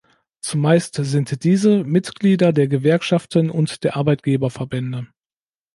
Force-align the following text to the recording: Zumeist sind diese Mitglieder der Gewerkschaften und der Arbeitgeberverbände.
Zumeist 0.41 0.95
sind 0.95 1.43
diese 1.43 1.83
Mitglieder 1.83 2.53
der 2.53 2.67
Gewerkschaften 2.67 3.51
und 3.51 3.83
der 3.83 3.95
Arbeitgeberverbände. 3.97 5.05